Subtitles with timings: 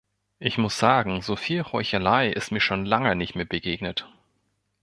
[0.39, 4.09] Ich muss sagen, soviel Heuchelei ist mir schon lange nicht mehr begegnet.